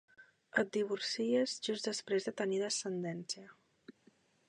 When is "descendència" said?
2.65-3.51